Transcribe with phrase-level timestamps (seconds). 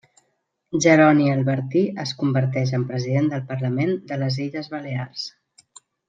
[0.83, 5.27] Jeroni Albertí es converteix en President del Parlament de les Illes Balears.